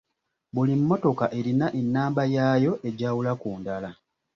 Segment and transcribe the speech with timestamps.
[0.53, 3.89] Buli mmotoka erina ennamba yaayo egyawula ku ndala.